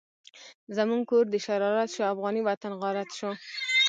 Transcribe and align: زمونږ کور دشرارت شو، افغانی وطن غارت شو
زمونږ 0.77 1.01
کور 1.09 1.25
دشرارت 1.35 1.89
شو، 1.95 2.01
افغانی 2.13 2.41
وطن 2.47 2.71
غارت 2.81 3.09
شو 3.17 3.29